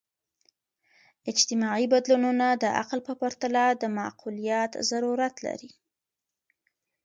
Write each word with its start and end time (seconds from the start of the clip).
اجتماعي 1.31 1.85
بدلونونه 1.93 2.47
د 2.63 2.65
عقل 2.79 2.99
په 3.07 3.13
پرتله 3.21 3.65
د 3.81 3.83
معقولیت 3.97 4.71
ضرورت 4.89 5.35
لري. 5.45 5.71